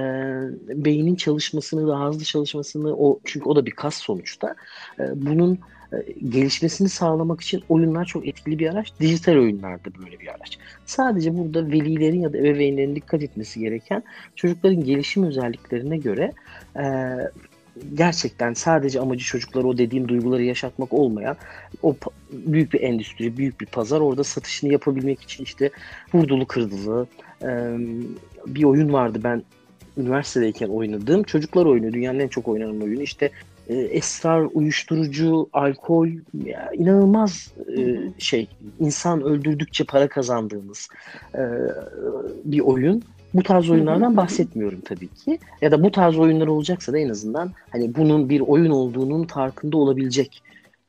[0.85, 4.55] beynin çalışmasını daha hızlı çalışmasını o çünkü o da bir kas sonuçta
[4.99, 5.59] e, bunun
[5.93, 5.97] e,
[6.29, 8.93] gelişmesini sağlamak için oyunlar çok etkili bir araç.
[9.01, 10.59] Dijital oyunlar da böyle bir araç.
[10.87, 14.03] Sadece burada velilerin ya da ebeveynlerin dikkat etmesi gereken
[14.37, 16.33] çocukların gelişim özelliklerine göre
[16.77, 16.85] e,
[17.95, 21.37] gerçekten sadece amacı çocuklara o dediğim duyguları yaşatmak olmayan
[21.83, 21.97] o
[22.33, 25.71] büyük bir endüstri, büyük bir pazar orada satışını yapabilmek için işte
[26.15, 27.07] vurdulu kırdılı
[27.43, 27.77] e,
[28.47, 29.43] bir oyun vardı ben
[29.97, 33.31] üniversitedeyken oynadığım çocuklar oyunu dünyanın en çok oynanan oyunu işte
[33.69, 36.09] e, esrar, uyuşturucu, alkol
[36.45, 38.49] ya, inanılmaz e, şey
[38.81, 40.89] insan öldürdükçe para kazandığımız
[41.35, 41.43] e,
[42.45, 43.03] bir oyun.
[43.35, 45.39] Bu tarz oyunlardan bahsetmiyorum tabii ki.
[45.61, 49.77] Ya da bu tarz oyunlar olacaksa da en azından hani bunun bir oyun olduğunun farkında
[49.77, 50.43] olabilecek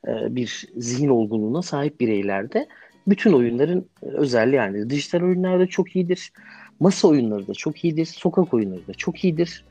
[0.08, 2.66] e, bir zihin olgunluğuna sahip bireylerde
[3.06, 6.32] bütün oyunların özelliği yani dijital oyunlarda çok iyidir.
[6.80, 8.06] Masa oyunları da çok iyidir.
[8.06, 9.64] Sokak oyunları da çok iyidir.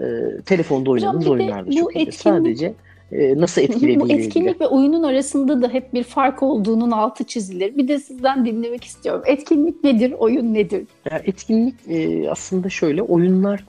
[0.00, 0.04] E,
[0.46, 2.12] telefonda oynadığınız oyunlar da çok iyidir.
[2.12, 2.74] Sadece
[3.12, 4.60] e, nasıl etkilediğiyle Bu etkinlik ilgili.
[4.60, 7.76] ve oyunun arasında da hep bir fark olduğunun altı çizilir.
[7.76, 9.22] Bir de sizden dinlemek istiyorum.
[9.26, 10.86] Etkinlik nedir, oyun nedir?
[11.10, 13.64] Ya etkinlik e, aslında şöyle, oyunlar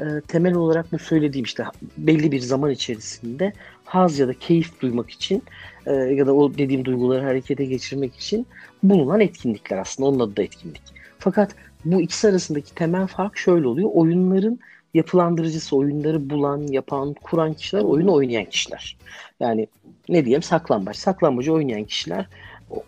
[0.00, 1.64] e, temel olarak bu söylediğim işte
[1.98, 3.52] belli bir zaman içerisinde
[3.84, 5.42] haz ya da keyif duymak için
[5.86, 8.46] e, ya da o dediğim duyguları harekete geçirmek için
[8.82, 10.08] bulunan etkinlikler aslında.
[10.08, 10.82] Onun adı da etkinlik.
[11.18, 13.90] Fakat bu ikisi arasındaki temel fark şöyle oluyor.
[13.92, 14.58] Oyunların
[14.94, 18.96] yapılandırıcısı, oyunları bulan, yapan, kuran kişiler, oyunu oynayan kişiler.
[19.40, 19.66] Yani
[20.08, 20.96] ne diyelim saklambaç.
[20.96, 22.26] Saklambacı oynayan kişiler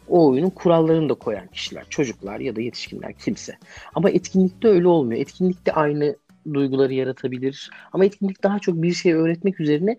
[0.08, 1.84] o oyunun kurallarını da koyan kişiler.
[1.90, 3.58] Çocuklar ya da yetişkinler kimse.
[3.94, 5.20] Ama etkinlikte öyle olmuyor.
[5.20, 6.16] Etkinlikte aynı
[6.54, 7.70] duyguları yaratabilir.
[7.92, 9.96] Ama etkinlik daha çok bir şey öğretmek üzerine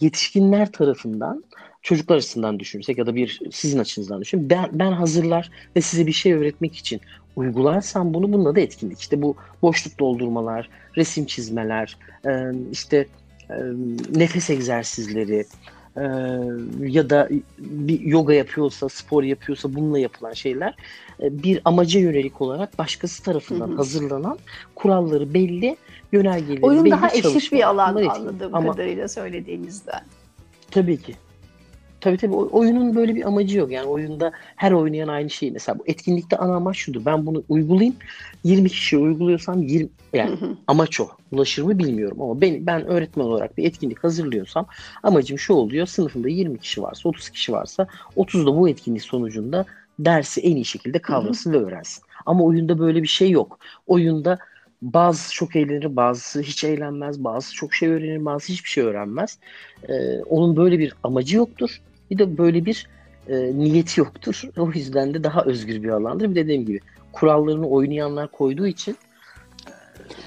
[0.00, 1.44] yetişkinler tarafından
[1.82, 4.50] çocuklar açısından düşünürsek ya da bir sizin açınızdan düşünün.
[4.50, 7.00] Ben, ben hazırlar ve size bir şey öğretmek için
[7.36, 9.00] uygularsam bunu bununla da etkinlik.
[9.00, 11.96] İşte bu boşluk doldurmalar, resim çizmeler,
[12.72, 13.06] işte
[14.16, 15.44] nefes egzersizleri
[16.80, 20.74] ya da bir yoga yapıyorsa, spor yapıyorsa bununla yapılan şeyler
[21.20, 24.38] bir amaca yönelik olarak başkası tarafından hazırlanan
[24.74, 25.76] kuralları belli,
[26.12, 30.00] yönergeleri Oyun belli daha eşit bir alan anladığım Ama, kadarıyla söylediğinizden.
[30.70, 31.14] Tabii ki.
[32.00, 33.72] Tabii tabii oyunun böyle bir amacı yok.
[33.72, 35.50] Yani oyunda her oynayan aynı şey.
[35.50, 37.04] Mesela bu etkinlikte ana amaç şudur.
[37.04, 37.96] Ben bunu uygulayayım.
[38.44, 41.08] 20 kişi uyguluyorsam 20 yani amaç o.
[41.32, 44.66] Ulaşır mı bilmiyorum ama ben ben öğretmen olarak bir etkinlik hazırlıyorsam
[45.02, 45.86] amacım şu oluyor.
[45.86, 49.64] Sınıfımda 20 kişi varsa, 30 kişi varsa 30 da bu etkinlik sonucunda
[49.98, 52.04] dersi en iyi şekilde kavrasın ve öğrensin.
[52.26, 53.58] Ama oyunda böyle bir şey yok.
[53.86, 54.38] Oyunda
[54.82, 59.38] bazı çok eğlenir, bazısı hiç eğlenmez, bazısı çok şey öğrenir, bazısı hiçbir şey öğrenmez.
[59.88, 61.80] Ee, onun böyle bir amacı yoktur.
[62.10, 62.86] Bir de böyle bir
[63.28, 64.42] e, niyeti yoktur.
[64.56, 66.30] O yüzden de daha özgür bir alandır.
[66.30, 66.80] Bir de dediğim gibi
[67.12, 69.72] kurallarını oynayanlar koyduğu için e,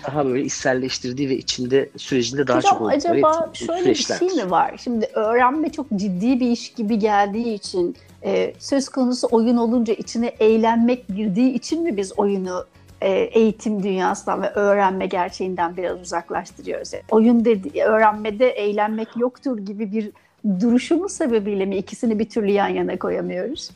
[0.08, 4.52] daha böyle içselleştirdiği ve içinde sürecinde daha Hocam, çok oldukları acaba şöyle bir şey mi
[4.52, 4.80] var?
[4.84, 10.28] Şimdi öğrenme çok ciddi bir iş gibi geldiği için e, söz konusu oyun olunca içine
[10.28, 12.66] eğlenmek girdiği için mi biz oyunu
[13.08, 16.92] eğitim dünyasından ve öğrenme gerçeğinden biraz uzaklaştırıyoruz.
[17.12, 20.12] Oyun dedi, öğrenmede eğlenmek yoktur gibi bir
[20.60, 23.72] duruşumuz sebebiyle mi ikisini bir türlü yan yana koyamıyoruz?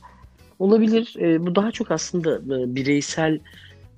[0.59, 1.15] Olabilir.
[1.19, 3.39] E, bu daha çok aslında e, bireysel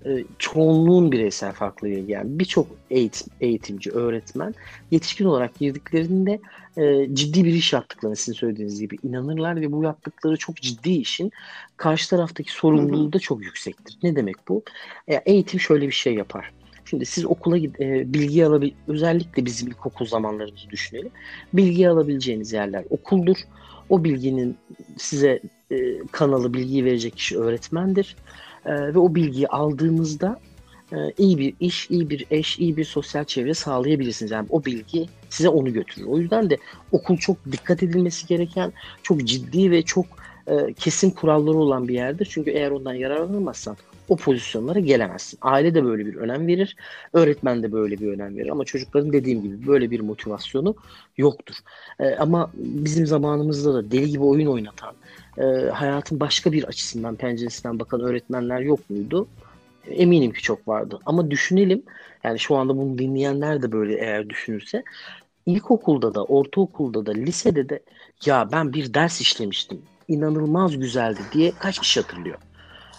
[0.05, 4.53] e, çoğunluğun bireysel farklılığı yani birçok eğitim, eğitimci, öğretmen
[4.91, 6.39] yetişkin olarak girdiklerinde
[6.77, 11.31] e, ciddi bir iş yaptıklarını sizin söylediğiniz gibi inanırlar ve bu yaptıkları çok ciddi işin
[11.77, 13.97] karşı taraftaki sorumluluğu da çok yüksektir.
[14.03, 14.63] Ne demek bu?
[15.07, 16.51] E, eğitim şöyle bir şey yapar.
[16.85, 21.11] Şimdi siz okula e, bilgi alabil özellikle bizim ilkokul zamanlarımızı düşünelim.
[21.53, 23.37] Bilgi alabileceğiniz yerler okuldur.
[23.89, 24.57] O bilginin
[24.97, 28.15] size e, kanalı bilgiyi verecek kişi öğretmendir.
[28.67, 30.39] E, ve o bilgiyi aldığınızda
[30.91, 34.31] e, iyi bir iş, iyi bir eş, iyi bir sosyal çevre sağlayabilirsiniz.
[34.31, 36.07] Yani o bilgi size onu götürür.
[36.07, 36.57] O yüzden de
[36.91, 40.05] okul çok dikkat edilmesi gereken, çok ciddi ve çok
[40.47, 42.27] e, kesin kuralları olan bir yerdir.
[42.31, 43.77] Çünkü eğer ondan yararlanamazsan
[44.09, 45.39] o pozisyonlara gelemezsin.
[45.41, 46.75] Aile de böyle bir önem verir.
[47.13, 48.49] Öğretmen de böyle bir önem verir.
[48.49, 50.75] Ama çocukların dediğim gibi böyle bir motivasyonu
[51.17, 51.55] yoktur.
[51.99, 54.93] E, ama bizim zamanımızda da deli gibi oyun oynatan,
[55.37, 59.27] e, hayatın başka bir açısından, penceresinden bakan öğretmenler yok muydu?
[59.89, 60.99] Eminim ki çok vardı.
[61.05, 61.83] Ama düşünelim,
[62.23, 64.83] yani şu anda bunu dinleyenler de böyle eğer düşünürse,
[65.45, 67.79] ilkokulda da, ortaokulda da, lisede de
[68.25, 72.37] ya ben bir ders işlemiştim, inanılmaz güzeldi diye kaç kişi hatırlıyor?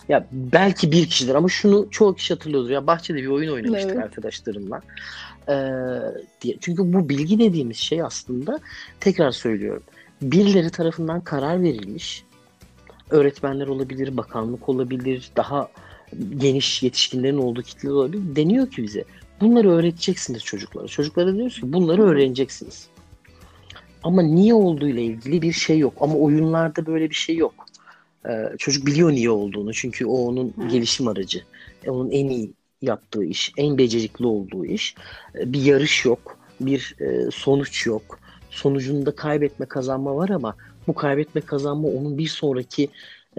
[0.09, 2.71] Ya belki bir kişidir ama şunu çoğu kişi hatırlıyordur.
[2.71, 4.05] Ya bahçede bir oyun oynamıştık evet.
[4.05, 4.81] arkadaşlarımla.
[5.49, 5.55] Ee,
[6.43, 6.57] diye.
[6.61, 8.61] Çünkü bu bilgi dediğimiz şey aslında
[9.01, 9.83] tekrar söylüyorum.
[10.23, 12.25] Birileri tarafından karar verilmiş.
[13.11, 15.69] Öğretmenler olabilir, bakanlık olabilir, daha
[16.37, 18.37] geniş yetişkinlerin olduğu kitleler olabilir.
[18.37, 19.05] Deniyor ki bize
[19.41, 20.87] bunları öğreteceksiniz çocuklara.
[20.87, 22.87] Çocuklara diyoruz ki bunları öğreneceksiniz.
[24.03, 25.95] Ama niye olduğu ile ilgili bir şey yok.
[26.01, 27.55] Ama oyunlarda böyle bir şey yok.
[28.29, 29.73] Ee, çocuk biliyor niye olduğunu.
[29.73, 30.69] Çünkü o onun Hı.
[30.69, 31.43] gelişim aracı.
[31.85, 34.95] E, onun en iyi yaptığı iş, en becerikli olduğu iş.
[35.39, 38.21] E, bir yarış yok, bir e, sonuç yok.
[38.51, 42.89] Sonucunda kaybetme kazanma var ama bu kaybetme kazanma onun bir sonraki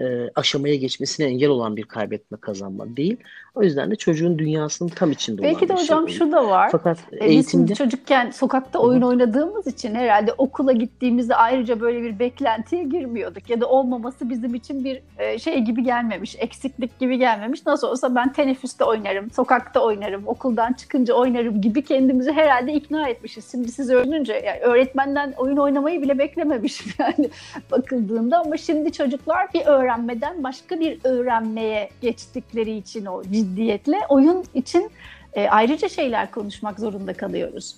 [0.00, 3.16] e, aşamaya geçmesine engel olan bir kaybetme kazanma değil.
[3.54, 6.48] O yüzden de çocuğun dünyasının tam içinde Belki olan de bir hocam şey şu da
[6.48, 6.68] var.
[6.72, 7.70] Fakat e, eğitimde...
[7.70, 9.06] Biz çocukken sokakta oyun Hı.
[9.06, 13.50] oynadığımız için herhalde okula gittiğimizde ayrıca böyle bir beklentiye girmiyorduk.
[13.50, 17.66] Ya da olmaması bizim için bir e, şey gibi gelmemiş, eksiklik gibi gelmemiş.
[17.66, 23.50] Nasıl olsa ben teneffüste oynarım, sokakta oynarım, okuldan çıkınca oynarım gibi kendimizi herhalde ikna etmişiz.
[23.50, 27.30] Şimdi siz öğrenince yani öğretmenden oyun oynamayı bile beklememişim yani
[27.70, 34.90] bakıldığında ama şimdi çocuklar bir öğrenmeden başka bir öğrenmeye geçtikleri için o ciddiyetle oyun için
[35.32, 37.76] e, ayrıca şeyler konuşmak zorunda kalıyoruz.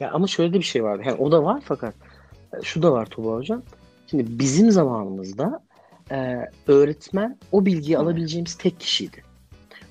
[0.00, 1.00] Ya ama şöyle de bir şey var.
[1.04, 1.94] Yani o da var fakat
[2.54, 3.62] e, şu da var Tuba Hocam.
[4.10, 5.60] Şimdi bizim zamanımızda
[6.10, 9.22] e, öğretmen o bilgiyi alabileceğimiz tek kişiydi.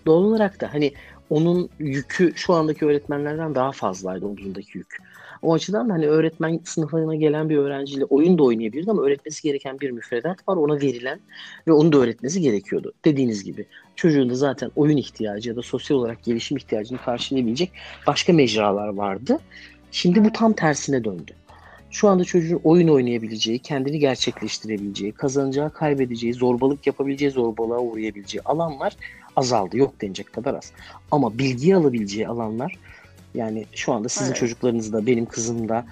[0.06, 0.94] Doğal olarak da hani
[1.30, 4.98] onun yükü şu andaki öğretmenlerden daha fazlaydı omzundaki yük.
[5.42, 9.80] O açıdan da hani öğretmen sınıfına gelen bir öğrenciyle oyun da oynayabilirdi ama öğretmesi gereken
[9.80, 11.20] bir müfredat var ona verilen
[11.68, 12.94] ve onu da öğretmesi gerekiyordu.
[13.06, 17.72] Dediğiniz gibi çocuğun da zaten oyun ihtiyacı ya da sosyal olarak gelişim ihtiyacını karşılayabilecek
[18.08, 19.40] başka mecralar vardı.
[19.92, 21.34] Şimdi bu tam tersine döndü.
[21.92, 28.96] Şu anda çocuğun oyun oynayabileceği, kendini gerçekleştirebileceği, kazanacağı, kaybedeceği, zorbalık yapabileceği, zorbalığa uğrayabileceği alanlar
[29.36, 29.78] azaldı.
[29.78, 30.72] Yok denecek kadar az.
[31.12, 32.78] Ama bilgi alabileceği alanlar
[33.36, 34.40] yani şu anda sizin evet.
[34.40, 35.86] çocuklarınız da benim kızım da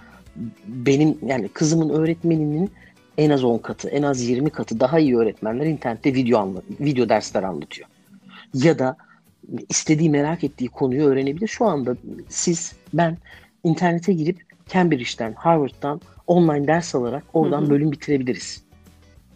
[0.67, 2.71] benim yani kızımın öğretmeninin
[3.17, 7.09] en az 10 katı, en az 20 katı daha iyi öğretmenler internette video anla, video
[7.09, 7.87] dersler anlatıyor.
[8.53, 8.97] Ya da
[9.69, 11.47] istediği merak ettiği konuyu öğrenebilir.
[11.47, 11.95] Şu anda
[12.29, 13.17] siz, ben
[13.63, 17.69] internete girip Cambridge'den, Harvard'dan online ders alarak oradan hı hı.
[17.69, 18.63] bölüm bitirebiliriz.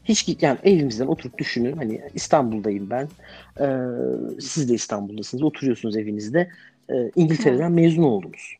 [0.04, 1.78] Hiç yani elimizden oturup düşünün.
[1.78, 3.08] Hani İstanbul'dayım ben.
[3.60, 3.78] Ee,
[4.42, 5.44] siz de İstanbul'dasınız.
[5.44, 6.50] Oturuyorsunuz evinizde
[6.90, 8.58] e, İngiltere'den mezun oldunuz.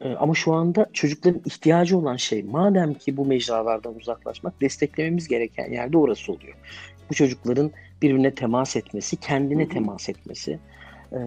[0.00, 5.72] E, ama şu anda çocukların ihtiyacı olan şey madem ki bu mecralardan uzaklaşmak desteklememiz gereken
[5.72, 6.54] yerde orası oluyor.
[7.10, 7.70] Bu çocukların
[8.02, 9.72] birbirine temas etmesi, kendine Hı-hı.
[9.72, 10.58] temas etmesi,
[11.14, 11.18] ee,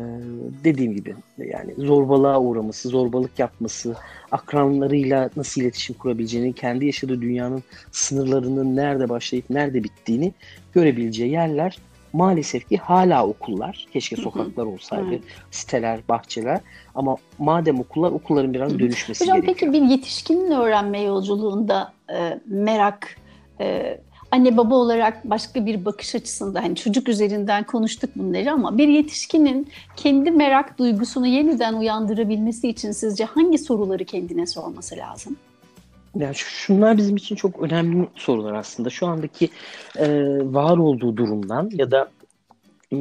[0.64, 3.96] dediğim gibi yani zorbalığa uğraması, zorbalık yapması,
[4.32, 10.34] akranlarıyla nasıl iletişim kurabileceğini, kendi yaşadığı dünyanın sınırlarının nerede başlayıp nerede bittiğini
[10.74, 11.78] görebileceği yerler
[12.18, 13.88] maalesef ki hala okullar.
[13.94, 15.22] Keşke sokaklar olsaydı, evet.
[15.52, 16.60] siteler, bahçeler.
[16.96, 19.72] Ama madem okullar, okulların biraz dönüşmesi Hocam, gerekiyor.
[19.72, 23.18] Peki bir yetişkinin öğrenme yolculuğunda e, merak,
[23.60, 23.98] e,
[24.32, 29.68] anne baba olarak başka bir bakış açısında hani çocuk üzerinden konuştuk bunları ama bir yetişkinin
[29.96, 35.38] kendi merak duygusunu yeniden uyandırabilmesi için sizce hangi soruları kendine sorması lazım?
[36.18, 38.90] Yani şunlar bizim için çok önemli sorular aslında.
[38.90, 39.50] Şu andaki
[39.96, 40.08] e,
[40.44, 42.10] var olduğu durumdan ya da
[42.94, 42.98] e,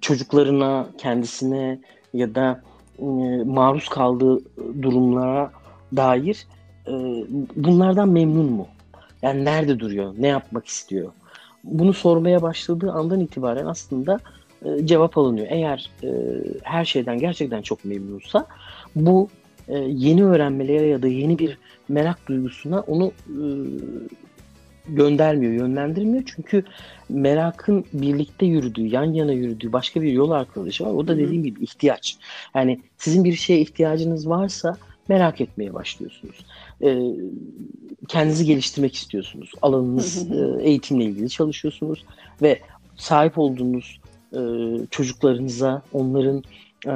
[0.00, 1.78] çocuklarına, kendisine
[2.14, 2.62] ya da
[2.98, 3.04] e,
[3.44, 4.40] maruz kaldığı
[4.82, 5.52] durumlara
[5.96, 6.46] dair
[6.86, 6.92] e,
[7.56, 8.68] bunlardan memnun mu?
[9.22, 10.14] Yani nerede duruyor?
[10.18, 11.12] Ne yapmak istiyor?
[11.64, 14.20] Bunu sormaya başladığı andan itibaren aslında
[14.64, 15.46] e, cevap alınıyor.
[15.50, 16.08] Eğer e,
[16.62, 18.46] her şeyden gerçekten çok memnunsa
[18.96, 19.28] bu
[19.68, 23.38] e, yeni öğrenmelere ya da yeni bir merak duygusuna onu e,
[24.88, 26.22] göndermiyor, yönlendirmiyor.
[26.26, 26.64] Çünkü
[27.08, 30.90] merakın birlikte yürüdüğü, yan yana yürüdüğü başka bir yol arkadaşı var.
[30.90, 32.16] O da dediğim gibi ihtiyaç.
[32.54, 34.76] Yani sizin bir şeye ihtiyacınız varsa
[35.08, 36.46] merak etmeye başlıyorsunuz.
[36.82, 36.98] E,
[38.08, 39.52] kendinizi geliştirmek istiyorsunuz.
[39.62, 42.04] Alanınız e, eğitimle ilgili çalışıyorsunuz
[42.42, 42.60] ve
[42.96, 44.00] sahip olduğunuz
[44.32, 44.40] e,
[44.90, 46.42] çocuklarınıza, onların
[46.86, 46.94] e,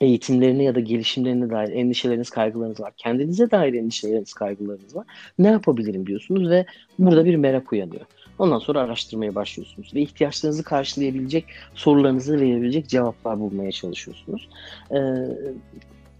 [0.00, 2.92] eğitimlerine ya da gelişimlerine dair endişeleriniz, kaygılarınız var.
[2.96, 5.06] Kendinize dair endişeleriniz, kaygılarınız var.
[5.38, 6.66] Ne yapabilirim diyorsunuz ve
[6.98, 8.04] burada bir merak uyanıyor.
[8.38, 14.48] Ondan sonra araştırmaya başlıyorsunuz ve ihtiyaçlarınızı karşılayabilecek, sorularınızı verebilecek cevaplar bulmaya çalışıyorsunuz.
[14.90, 14.96] Ee,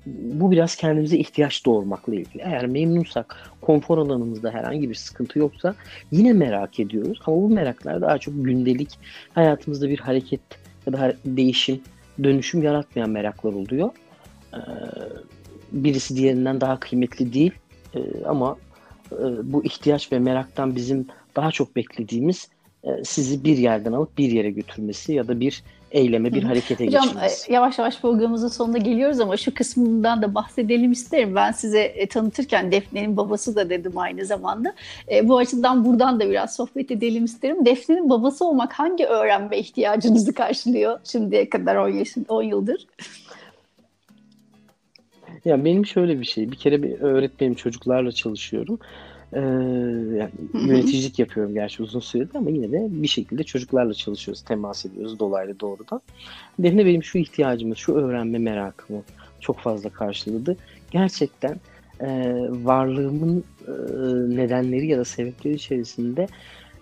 [0.06, 2.42] bu biraz kendimize ihtiyaç doğurmakla ilgili.
[2.42, 5.74] Eğer memnunsak, konfor alanımızda herhangi bir sıkıntı yoksa
[6.10, 7.18] yine merak ediyoruz.
[7.26, 8.98] Ama bu meraklar daha çok gündelik
[9.34, 10.40] hayatımızda bir hareket
[10.86, 11.80] ya da değişim,
[12.22, 13.90] dönüşüm yaratmayan meraklar oluyor.
[14.54, 14.58] Ee,
[15.72, 17.52] birisi diğerinden daha kıymetli değil
[17.94, 18.56] ee, ama
[19.12, 22.48] e, bu ihtiyaç ve meraktan bizim daha çok beklediğimiz
[22.84, 27.04] e, sizi bir yerden alıp bir yere götürmesi ya da bir eyleme, bir harekete Hocam,
[27.04, 27.44] geçirmesi.
[27.44, 31.34] Hocam yavaş yavaş programımızın sonuna geliyoruz ama şu kısmından da bahsedelim isterim.
[31.34, 34.74] Ben size e, tanıtırken Defne'nin babası da dedim aynı zamanda.
[35.10, 37.64] E, bu açıdan buradan da biraz sohbet edelim isterim.
[37.66, 42.86] Defne'nin babası olmak hangi öğrenme ihtiyacınızı karşılıyor şimdiye kadar 10, yaşın, 10 yıldır?
[45.44, 46.52] Ya benim şöyle bir şey.
[46.52, 48.78] Bir kere bir öğretmenim çocuklarla çalışıyorum.
[49.32, 54.86] Ee, yani yöneticilik yapıyorum gerçi uzun süredir ama yine de bir şekilde çocuklarla çalışıyoruz, temas
[54.86, 56.00] ediyoruz dolaylı doğrudan.
[56.58, 59.02] Defne benim şu ihtiyacımı, şu öğrenme merakımı
[59.40, 60.56] çok fazla karşıladı.
[60.90, 61.60] Gerçekten
[62.00, 62.08] e,
[62.50, 63.72] varlığımın e,
[64.36, 66.26] nedenleri ya da sebepleri içerisinde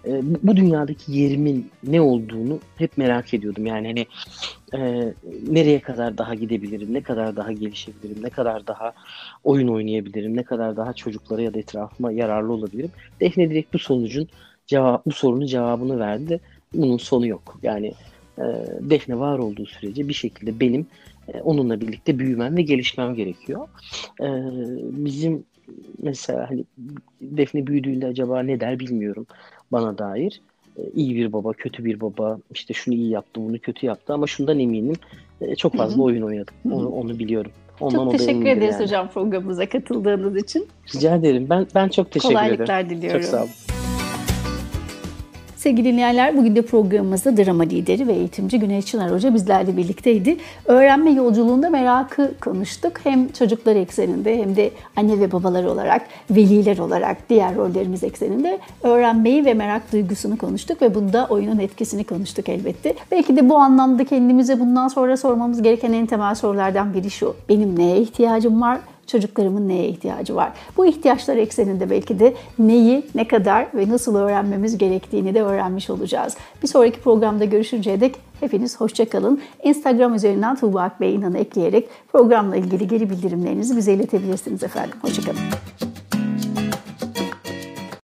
[0.06, 3.66] e, bu dünyadaki yerimin ne olduğunu hep merak ediyordum.
[3.66, 4.06] Yani hani
[4.74, 5.12] e,
[5.48, 8.92] nereye kadar daha gidebilirim, ne kadar daha gelişebilirim, ne kadar daha
[9.44, 12.90] oyun oynayabilirim, ne kadar daha çocuklara ya da etrafıma yararlı olabilirim.
[13.20, 14.28] Defne direkt bu sonucun
[14.66, 16.40] cevap, bu sorunun cevabını verdi.
[16.74, 17.58] Bunun sonu yok.
[17.62, 17.92] Yani
[18.38, 18.42] e,
[18.80, 20.86] Defne var olduğu sürece bir şekilde benim
[21.34, 23.68] e, onunla birlikte büyümem ve gelişmem gerekiyor.
[24.20, 24.26] E,
[25.04, 25.44] bizim
[26.02, 26.64] mesela hani
[27.20, 29.26] Defne büyüdüğünde acaba ne der bilmiyorum
[29.72, 30.40] bana dair.
[30.78, 34.26] E, iyi bir baba, kötü bir baba, işte şunu iyi yaptı, bunu kötü yaptı ama
[34.26, 34.96] şundan eminim
[35.40, 36.54] e, çok fazla oyun oynadık.
[36.70, 37.50] Onu, onu biliyorum.
[37.80, 38.82] Ondan çok teşekkür ederiz yani.
[38.82, 40.68] hocam programımıza katıldığınız için.
[40.94, 41.46] Rica ederim.
[41.50, 42.66] Ben ben çok teşekkür Kolaylıklar ederim.
[42.66, 43.20] Kolaylıklar diliyorum.
[43.20, 43.50] Çok sağ olun.
[45.64, 50.36] Sevgili dinleyenler bugün de programımızda drama lideri ve eğitimci Güney Çınar Hoca bizlerle birlikteydi.
[50.64, 52.92] Öğrenme yolculuğunda merakı konuştuk.
[53.04, 59.44] Hem çocuklar ekseninde hem de anne ve babalar olarak, veliler olarak diğer rollerimiz ekseninde öğrenmeyi
[59.44, 62.94] ve merak duygusunu konuştuk ve bunda oyunun etkisini konuştuk elbette.
[63.10, 67.36] Belki de bu anlamda kendimize bundan sonra sormamız gereken en temel sorulardan biri şu.
[67.48, 68.78] Benim neye ihtiyacım var?
[69.06, 70.52] Çocuklarımın neye ihtiyacı var?
[70.76, 76.36] Bu ihtiyaçlar ekseninde belki de neyi, ne kadar ve nasıl öğrenmemiz gerektiğini de öğrenmiş olacağız.
[76.62, 79.40] Bir sonraki programda görüşünceye dek hepiniz hoşçakalın.
[79.62, 84.96] Instagram üzerinden Tuğba Akbey İnan'ı ekleyerek programla ilgili geri bildirimlerinizi bize iletebilirsiniz efendim.
[85.02, 85.40] Hoşçakalın.